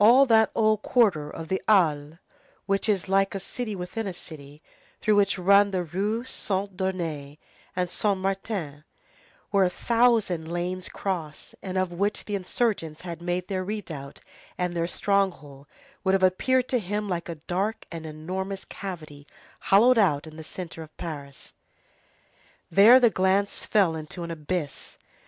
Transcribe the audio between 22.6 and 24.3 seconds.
There the glance fell into